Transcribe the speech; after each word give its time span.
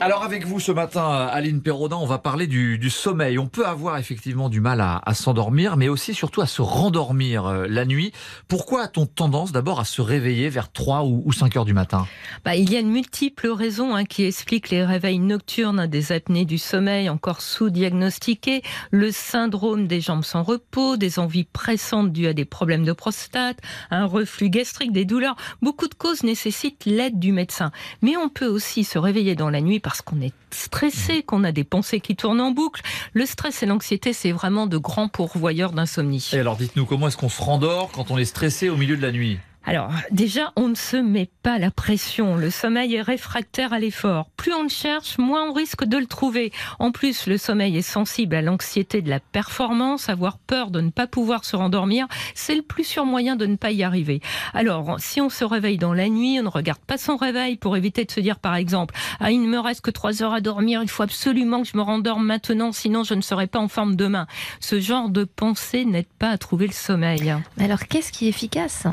Alors 0.00 0.22
avec 0.22 0.46
vous 0.46 0.60
ce 0.60 0.70
matin, 0.70 1.02
Aline 1.10 1.60
Perrodin, 1.60 1.96
on 1.96 2.06
va 2.06 2.18
parler 2.18 2.46
du, 2.46 2.88
sommeil. 2.88 3.36
On 3.36 3.48
peut 3.48 3.66
avoir 3.66 3.98
effectivement 3.98 4.48
du 4.48 4.60
mal 4.60 4.80
à, 4.80 5.02
s'endormir, 5.12 5.76
mais 5.76 5.88
aussi 5.88 6.14
surtout 6.14 6.40
à 6.40 6.46
se 6.46 6.62
rendormir 6.62 7.46
euh, 7.46 7.66
la 7.68 7.84
nuit. 7.84 8.12
Pourquoi 8.46 8.84
a-t-on 8.84 9.06
tendance 9.06 9.50
d'abord 9.50 9.80
à 9.80 9.84
se 9.84 10.00
réveiller 10.00 10.50
vers 10.50 10.70
3 10.70 11.02
ou, 11.02 11.22
ou 11.24 11.32
5 11.32 11.56
heures 11.56 11.64
du 11.64 11.74
matin? 11.74 12.06
Bah, 12.44 12.54
il 12.54 12.70
y 12.72 12.76
a 12.76 12.82
de 12.82 12.86
multiples 12.86 13.48
raisons 13.48 13.96
hein, 13.96 14.04
qui 14.04 14.24
expliquent 14.24 14.70
les 14.70 14.84
réveils 14.84 15.18
nocturnes, 15.18 15.80
hein, 15.80 15.88
des 15.88 16.12
apnées 16.12 16.44
du 16.44 16.58
sommeil 16.58 17.08
encore 17.08 17.40
sous-diagnostiquées, 17.40 18.62
le 18.92 19.10
syndrome 19.10 19.88
des 19.88 20.00
jambes 20.00 20.24
sans 20.24 20.44
repos, 20.44 20.96
des 20.96 21.18
envies 21.18 21.44
pressantes 21.44 22.12
dues 22.12 22.28
à 22.28 22.34
des 22.34 22.44
problèmes 22.44 22.84
de 22.84 22.92
prostate, 22.92 23.58
un 23.90 24.06
reflux 24.06 24.48
gastrique, 24.48 24.92
des 24.92 25.04
douleurs. 25.04 25.36
Beaucoup 25.60 25.88
de 25.88 25.94
causes 25.94 26.22
nécessitent 26.22 26.84
l'aide 26.86 27.18
du 27.18 27.32
médecin. 27.32 27.72
Mais 28.00 28.16
on 28.16 28.28
peut 28.28 28.46
aussi 28.46 28.84
se 28.84 28.98
réveiller 28.98 29.34
dans 29.34 29.50
la 29.50 29.60
nuit 29.60 29.80
parce 29.88 30.02
qu'on 30.02 30.20
est 30.20 30.34
stressé, 30.50 31.22
qu'on 31.22 31.44
a 31.44 31.50
des 31.50 31.64
pensées 31.64 32.00
qui 32.00 32.14
tournent 32.14 32.42
en 32.42 32.50
boucle. 32.50 32.82
Le 33.14 33.24
stress 33.24 33.62
et 33.62 33.66
l'anxiété, 33.66 34.12
c'est 34.12 34.32
vraiment 34.32 34.66
de 34.66 34.76
grands 34.76 35.08
pourvoyeurs 35.08 35.72
d'insomnie. 35.72 36.28
Et 36.34 36.38
alors 36.40 36.56
dites-nous, 36.56 36.84
comment 36.84 37.08
est-ce 37.08 37.16
qu'on 37.16 37.30
se 37.30 37.40
rendort 37.40 37.90
quand 37.92 38.10
on 38.10 38.18
est 38.18 38.26
stressé 38.26 38.68
au 38.68 38.76
milieu 38.76 38.98
de 38.98 39.02
la 39.02 39.12
nuit? 39.12 39.38
Alors, 39.68 39.92
déjà, 40.10 40.50
on 40.56 40.68
ne 40.68 40.74
se 40.74 40.96
met 40.96 41.28
pas 41.42 41.58
la 41.58 41.70
pression. 41.70 42.36
Le 42.36 42.48
sommeil 42.48 42.94
est 42.94 43.02
réfractaire 43.02 43.74
à 43.74 43.78
l'effort. 43.78 44.30
Plus 44.34 44.54
on 44.54 44.62
le 44.62 44.70
cherche, 44.70 45.18
moins 45.18 45.50
on 45.50 45.52
risque 45.52 45.84
de 45.84 45.98
le 45.98 46.06
trouver. 46.06 46.52
En 46.78 46.90
plus, 46.90 47.26
le 47.26 47.36
sommeil 47.36 47.76
est 47.76 47.82
sensible 47.82 48.34
à 48.34 48.40
l'anxiété 48.40 49.02
de 49.02 49.10
la 49.10 49.20
performance. 49.20 50.08
Avoir 50.08 50.38
peur 50.38 50.70
de 50.70 50.80
ne 50.80 50.88
pas 50.88 51.06
pouvoir 51.06 51.44
se 51.44 51.54
rendormir, 51.54 52.06
c'est 52.34 52.54
le 52.54 52.62
plus 52.62 52.84
sûr 52.84 53.04
moyen 53.04 53.36
de 53.36 53.44
ne 53.44 53.56
pas 53.56 53.70
y 53.70 53.82
arriver. 53.82 54.22
Alors, 54.54 54.98
si 55.00 55.20
on 55.20 55.28
se 55.28 55.44
réveille 55.44 55.76
dans 55.76 55.92
la 55.92 56.08
nuit, 56.08 56.40
on 56.40 56.44
ne 56.44 56.48
regarde 56.48 56.80
pas 56.80 56.96
son 56.96 57.18
réveil 57.18 57.58
pour 57.58 57.76
éviter 57.76 58.06
de 58.06 58.10
se 58.10 58.20
dire, 58.20 58.38
par 58.38 58.56
exemple, 58.56 58.94
ah, 59.20 59.30
il 59.32 59.42
ne 59.42 59.48
me 59.48 59.58
reste 59.58 59.82
que 59.82 59.90
trois 59.90 60.22
heures 60.22 60.32
à 60.32 60.40
dormir, 60.40 60.80
il 60.82 60.88
faut 60.88 61.02
absolument 61.02 61.60
que 61.60 61.68
je 61.68 61.76
me 61.76 61.82
rendorme 61.82 62.24
maintenant, 62.24 62.72
sinon 62.72 63.04
je 63.04 63.12
ne 63.12 63.20
serai 63.20 63.46
pas 63.46 63.58
en 63.58 63.68
forme 63.68 63.96
demain. 63.96 64.26
Ce 64.60 64.80
genre 64.80 65.10
de 65.10 65.24
pensée 65.24 65.84
n'aide 65.84 66.08
pas 66.18 66.30
à 66.30 66.38
trouver 66.38 66.66
le 66.66 66.72
sommeil. 66.72 67.34
Alors, 67.60 67.80
qu'est-ce 67.80 68.12
qui 68.12 68.24
est 68.24 68.30
efficace? 68.30 68.86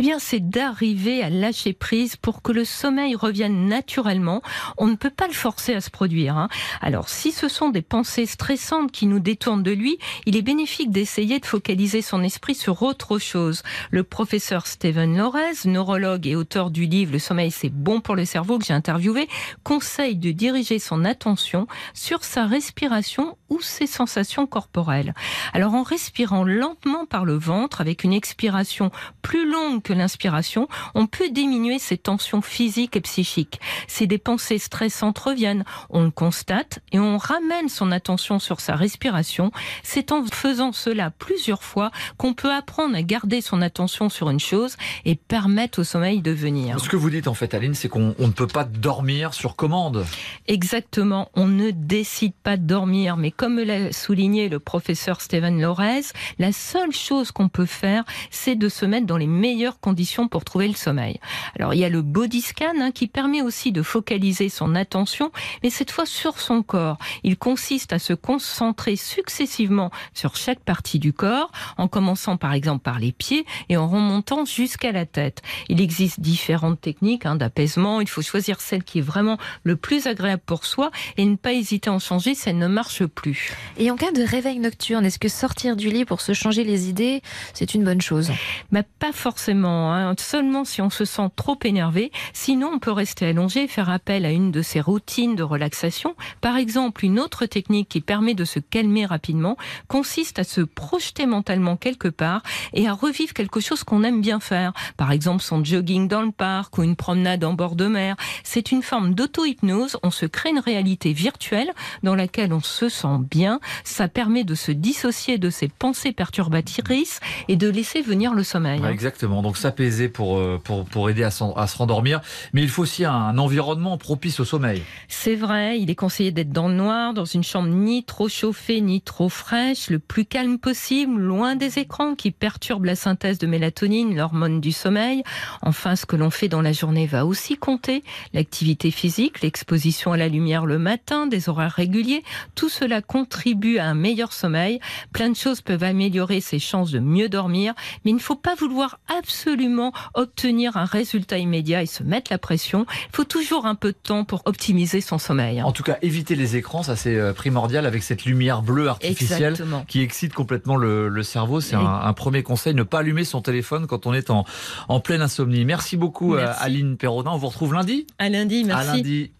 Eh 0.00 0.02
bien, 0.02 0.18
c'est 0.18 0.40
d'arriver 0.40 1.22
à 1.22 1.28
lâcher 1.28 1.74
prise 1.74 2.16
pour 2.16 2.40
que 2.40 2.52
le 2.52 2.64
sommeil 2.64 3.14
revienne 3.14 3.66
naturellement. 3.66 4.40
On 4.78 4.86
ne 4.86 4.94
peut 4.94 5.10
pas 5.10 5.26
le 5.26 5.34
forcer 5.34 5.74
à 5.74 5.82
se 5.82 5.90
produire. 5.90 6.38
hein. 6.38 6.48
Alors, 6.80 7.10
si 7.10 7.32
ce 7.32 7.48
sont 7.48 7.68
des 7.68 7.82
pensées 7.82 8.24
stressantes 8.24 8.92
qui 8.92 9.04
nous 9.04 9.18
détournent 9.18 9.62
de 9.62 9.72
lui, 9.72 9.98
il 10.24 10.38
est 10.38 10.42
bénéfique 10.42 10.90
d'essayer 10.90 11.38
de 11.38 11.44
focaliser 11.44 12.00
son 12.00 12.22
esprit 12.22 12.54
sur 12.54 12.82
autre 12.82 13.18
chose. 13.18 13.62
Le 13.90 14.02
professeur 14.02 14.66
Steven 14.66 15.18
Lorez, 15.18 15.66
neurologue 15.66 16.26
et 16.26 16.34
auteur 16.34 16.70
du 16.70 16.86
livre 16.86 17.12
Le 17.12 17.18
sommeil, 17.18 17.50
c'est 17.50 17.68
bon 17.68 18.00
pour 18.00 18.16
le 18.16 18.24
cerveau 18.24 18.58
que 18.58 18.64
j'ai 18.64 18.72
interviewé, 18.72 19.28
conseille 19.64 20.16
de 20.16 20.30
diriger 20.30 20.78
son 20.78 21.04
attention 21.04 21.66
sur 21.92 22.24
sa 22.24 22.46
respiration 22.46 23.36
ou 23.50 23.60
ses 23.60 23.86
sensations 23.86 24.46
corporelles. 24.46 25.14
Alors, 25.52 25.74
en 25.74 25.82
respirant 25.82 26.44
lentement 26.44 27.04
par 27.04 27.24
le 27.24 27.34
ventre 27.34 27.80
avec 27.80 28.04
une 28.04 28.12
expiration 28.12 28.90
plus 29.22 29.50
longue 29.50 29.82
que 29.82 29.92
l'inspiration, 29.92 30.68
on 30.94 31.06
peut 31.06 31.30
diminuer 31.30 31.78
ses 31.78 31.98
tensions 31.98 32.42
physiques 32.42 32.96
et 32.96 33.00
psychiques. 33.00 33.60
Si 33.88 34.06
des 34.06 34.18
pensées 34.18 34.58
stressantes 34.58 35.18
reviennent, 35.18 35.64
on 35.90 36.04
le 36.04 36.10
constate 36.10 36.80
et 36.92 36.98
on 36.98 37.18
ramène 37.18 37.68
son 37.68 37.92
attention 37.92 38.38
sur 38.38 38.60
sa 38.60 38.76
respiration. 38.76 39.50
C'est 39.82 40.12
en 40.12 40.24
faisant 40.24 40.72
cela 40.72 41.10
plusieurs 41.10 41.62
fois 41.62 41.90
qu'on 42.16 42.34
peut 42.34 42.52
apprendre 42.52 42.96
à 42.96 43.02
garder 43.02 43.40
son 43.40 43.62
attention 43.62 44.08
sur 44.08 44.30
une 44.30 44.40
chose 44.40 44.76
et 45.04 45.16
permettre 45.16 45.80
au 45.80 45.84
sommeil 45.84 46.22
de 46.22 46.30
venir. 46.30 46.80
Ce 46.80 46.88
que 46.88 46.96
vous 46.96 47.10
dites 47.10 47.28
en 47.28 47.34
fait, 47.34 47.54
Aline, 47.54 47.74
c'est 47.74 47.88
qu'on 47.88 48.14
on 48.18 48.26
ne 48.28 48.32
peut 48.32 48.46
pas 48.46 48.64
dormir 48.64 49.34
sur 49.34 49.56
commande. 49.56 50.04
Exactement, 50.46 51.30
on 51.34 51.46
ne 51.46 51.70
décide 51.70 52.34
pas 52.42 52.56
de 52.56 52.62
dormir, 52.62 53.16
mais 53.16 53.30
comme 53.40 53.58
l'a 53.58 53.90
souligné 53.90 54.50
le 54.50 54.58
professeur 54.58 55.22
Steven 55.22 55.62
Lorez, 55.62 56.02
la 56.38 56.52
seule 56.52 56.92
chose 56.92 57.32
qu'on 57.32 57.48
peut 57.48 57.64
faire, 57.64 58.04
c'est 58.30 58.54
de 58.54 58.68
se 58.68 58.84
mettre 58.84 59.06
dans 59.06 59.16
les 59.16 59.26
meilleures 59.26 59.80
conditions 59.80 60.28
pour 60.28 60.44
trouver 60.44 60.68
le 60.68 60.74
sommeil. 60.74 61.18
Alors 61.58 61.72
il 61.72 61.80
y 61.80 61.84
a 61.86 61.88
le 61.88 62.02
body 62.02 62.42
scan 62.42 62.74
hein, 62.78 62.90
qui 62.90 63.06
permet 63.06 63.40
aussi 63.40 63.72
de 63.72 63.80
focaliser 63.80 64.50
son 64.50 64.74
attention, 64.74 65.32
mais 65.62 65.70
cette 65.70 65.90
fois 65.90 66.04
sur 66.04 66.38
son 66.38 66.62
corps. 66.62 66.98
Il 67.22 67.38
consiste 67.38 67.94
à 67.94 67.98
se 67.98 68.12
concentrer 68.12 68.96
successivement 68.96 69.90
sur 70.12 70.36
chaque 70.36 70.60
partie 70.60 70.98
du 70.98 71.14
corps, 71.14 71.50
en 71.78 71.88
commençant 71.88 72.36
par 72.36 72.52
exemple 72.52 72.82
par 72.82 72.98
les 72.98 73.12
pieds 73.12 73.46
et 73.70 73.78
en 73.78 73.88
remontant 73.88 74.44
jusqu'à 74.44 74.92
la 74.92 75.06
tête. 75.06 75.40
Il 75.70 75.80
existe 75.80 76.20
différentes 76.20 76.82
techniques 76.82 77.24
hein, 77.24 77.36
d'apaisement. 77.36 78.02
Il 78.02 78.08
faut 78.10 78.20
choisir 78.20 78.60
celle 78.60 78.84
qui 78.84 78.98
est 78.98 79.00
vraiment 79.00 79.38
le 79.62 79.76
plus 79.76 80.06
agréable 80.06 80.42
pour 80.44 80.66
soi 80.66 80.90
et 81.16 81.24
ne 81.24 81.36
pas 81.36 81.54
hésiter 81.54 81.88
à 81.88 81.94
en 81.94 81.98
changer 81.98 82.34
si 82.34 82.50
elle 82.50 82.58
ne 82.58 82.68
marche 82.68 83.06
plus. 83.06 83.29
Et 83.78 83.90
en 83.90 83.96
cas 83.96 84.12
de 84.12 84.22
réveil 84.22 84.58
nocturne, 84.58 85.04
est-ce 85.06 85.18
que 85.18 85.28
sortir 85.28 85.76
du 85.76 85.90
lit 85.90 86.04
pour 86.04 86.20
se 86.20 86.32
changer 86.32 86.64
les 86.64 86.88
idées, 86.88 87.22
c'est 87.54 87.74
une 87.74 87.84
bonne 87.84 88.00
chose? 88.00 88.30
Bah, 88.72 88.82
pas 88.98 89.12
forcément, 89.12 89.92
hein. 89.92 90.14
seulement 90.18 90.64
si 90.64 90.82
on 90.82 90.90
se 90.90 91.04
sent 91.04 91.28
trop 91.36 91.58
énervé. 91.64 92.12
Sinon, 92.32 92.70
on 92.74 92.78
peut 92.78 92.92
rester 92.92 93.26
allongé 93.26 93.64
et 93.64 93.68
faire 93.68 93.90
appel 93.90 94.24
à 94.24 94.30
une 94.30 94.50
de 94.50 94.62
ces 94.62 94.80
routines 94.80 95.36
de 95.36 95.42
relaxation. 95.42 96.14
Par 96.40 96.56
exemple, 96.56 97.04
une 97.04 97.18
autre 97.18 97.46
technique 97.46 97.88
qui 97.88 98.00
permet 98.00 98.34
de 98.34 98.44
se 98.44 98.58
calmer 98.58 99.06
rapidement 99.06 99.56
consiste 99.88 100.38
à 100.38 100.44
se 100.44 100.60
projeter 100.60 101.26
mentalement 101.26 101.76
quelque 101.76 102.08
part 102.08 102.42
et 102.72 102.86
à 102.88 102.92
revivre 102.92 103.32
quelque 103.34 103.60
chose 103.60 103.84
qu'on 103.84 104.02
aime 104.04 104.20
bien 104.20 104.40
faire. 104.40 104.72
Par 104.96 105.12
exemple, 105.12 105.42
son 105.42 105.64
jogging 105.64 106.08
dans 106.08 106.22
le 106.22 106.32
parc 106.32 106.78
ou 106.78 106.82
une 106.82 106.96
promenade 106.96 107.44
en 107.44 107.54
bord 107.54 107.76
de 107.76 107.86
mer. 107.86 108.16
C'est 108.44 108.72
une 108.72 108.82
forme 108.82 109.14
d'auto-hypnose. 109.14 109.98
On 110.02 110.10
se 110.10 110.26
crée 110.26 110.50
une 110.50 110.58
réalité 110.58 111.12
virtuelle 111.12 111.72
dans 112.02 112.14
laquelle 112.14 112.52
on 112.52 112.60
se 112.60 112.88
sent 112.88 113.18
bien. 113.20 113.60
Ça 113.84 114.08
permet 114.08 114.44
de 114.44 114.54
se 114.54 114.72
dissocier 114.72 115.38
de 115.38 115.50
ses 115.50 115.68
pensées 115.68 116.12
perturbatrices 116.12 117.20
et 117.48 117.56
de 117.56 117.68
laisser 117.68 118.02
venir 118.02 118.34
le 118.34 118.42
sommeil. 118.42 118.80
Ouais, 118.80 118.92
exactement, 118.92 119.42
donc 119.42 119.56
s'apaiser 119.56 120.08
pour, 120.08 120.38
euh, 120.38 120.60
pour, 120.62 120.84
pour 120.84 121.10
aider 121.10 121.22
à, 121.22 121.28
à 121.28 121.66
se 121.66 121.76
rendormir. 121.76 122.20
Mais 122.52 122.62
il 122.62 122.68
faut 122.68 122.82
aussi 122.82 123.04
un, 123.04 123.12
un 123.12 123.38
environnement 123.38 123.98
propice 123.98 124.40
au 124.40 124.44
sommeil. 124.44 124.82
C'est 125.08 125.34
vrai, 125.34 125.80
il 125.80 125.90
est 125.90 125.94
conseillé 125.94 126.30
d'être 126.32 126.52
dans 126.52 126.68
le 126.68 126.74
noir, 126.74 127.14
dans 127.14 127.24
une 127.24 127.44
chambre 127.44 127.68
ni 127.68 128.04
trop 128.04 128.28
chauffée 128.28 128.80
ni 128.80 129.00
trop 129.00 129.28
fraîche, 129.28 129.90
le 129.90 129.98
plus 129.98 130.24
calme 130.24 130.58
possible, 130.58 131.20
loin 131.20 131.56
des 131.56 131.78
écrans 131.78 132.14
qui 132.14 132.30
perturbent 132.30 132.84
la 132.84 132.96
synthèse 132.96 133.38
de 133.38 133.46
mélatonine, 133.46 134.16
l'hormone 134.16 134.60
du 134.60 134.72
sommeil. 134.72 135.22
Enfin, 135.62 135.96
ce 135.96 136.06
que 136.06 136.16
l'on 136.16 136.30
fait 136.30 136.48
dans 136.48 136.62
la 136.62 136.72
journée 136.72 137.06
va 137.06 137.26
aussi 137.26 137.56
compter. 137.56 138.02
L'activité 138.32 138.90
physique, 138.90 139.42
l'exposition 139.42 140.12
à 140.12 140.16
la 140.16 140.28
lumière 140.28 140.66
le 140.66 140.78
matin, 140.78 141.26
des 141.26 141.48
horaires 141.48 141.72
réguliers, 141.72 142.22
tout 142.54 142.68
cela 142.68 143.02
contribue 143.10 143.78
à 143.78 143.86
un 143.86 143.94
meilleur 143.94 144.32
sommeil. 144.32 144.78
Plein 145.12 145.30
de 145.30 145.34
choses 145.34 145.62
peuvent 145.62 145.82
améliorer 145.82 146.40
ses 146.40 146.60
chances 146.60 146.92
de 146.92 147.00
mieux 147.00 147.28
dormir, 147.28 147.74
mais 148.04 148.12
il 148.12 148.14
ne 148.14 148.20
faut 148.20 148.36
pas 148.36 148.54
vouloir 148.54 149.00
absolument 149.18 149.92
obtenir 150.14 150.76
un 150.76 150.84
résultat 150.84 151.38
immédiat 151.38 151.82
et 151.82 151.86
se 151.86 152.04
mettre 152.04 152.30
la 152.30 152.38
pression. 152.38 152.86
Il 153.08 153.16
faut 153.16 153.24
toujours 153.24 153.66
un 153.66 153.74
peu 153.74 153.88
de 153.88 153.98
temps 154.00 154.22
pour 154.24 154.42
optimiser 154.44 155.00
son 155.00 155.18
sommeil. 155.18 155.60
En 155.60 155.72
tout 155.72 155.82
cas, 155.82 155.98
éviter 156.02 156.36
les 156.36 156.54
écrans, 156.54 156.84
ça 156.84 156.94
c'est 156.94 157.16
euh, 157.16 157.32
primordial 157.32 157.84
avec 157.84 158.04
cette 158.04 158.24
lumière 158.26 158.62
bleue 158.62 158.88
artificielle 158.88 159.54
Exactement. 159.54 159.84
qui 159.88 160.02
excite 160.02 160.32
complètement 160.32 160.76
le, 160.76 161.08
le 161.08 161.22
cerveau. 161.24 161.60
C'est 161.60 161.74
un, 161.74 161.84
un 161.84 162.12
premier 162.12 162.44
conseil, 162.44 162.74
ne 162.74 162.84
pas 162.84 163.00
allumer 163.00 163.24
son 163.24 163.40
téléphone 163.42 163.88
quand 163.88 164.06
on 164.06 164.14
est 164.14 164.30
en, 164.30 164.44
en 164.88 165.00
pleine 165.00 165.20
insomnie. 165.20 165.64
Merci 165.64 165.96
beaucoup 165.96 166.34
euh, 166.36 166.42
Merci. 166.44 166.62
Aline 166.62 166.96
Perrodin. 166.96 167.32
On 167.32 167.38
vous 167.38 167.48
retrouve 167.48 167.74
lundi. 167.74 168.06
À 168.18 168.28
lundi, 168.28 168.62
merci. 168.62 168.88
À 168.88 168.94
lundi. 168.94 169.32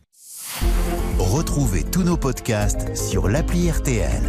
Retrouvez 1.20 1.84
tous 1.84 2.02
nos 2.02 2.16
podcasts 2.16 2.96
sur 2.96 3.28
l'appli 3.28 3.70
RTL. 3.70 4.22